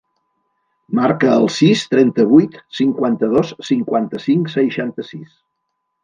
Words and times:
Marca 0.99 1.33
el 1.33 1.43
sis, 1.57 1.83
trenta-vuit, 1.91 2.57
cinquanta-dos, 2.77 3.51
cinquanta-cinc, 3.67 4.49
seixanta-sis. 4.55 5.29